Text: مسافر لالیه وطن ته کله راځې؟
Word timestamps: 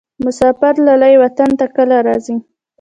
مسافر 0.25 0.73
لالیه 0.85 1.17
وطن 1.23 1.49
ته 1.59 1.65
کله 1.75 1.97
راځې؟ 2.07 2.35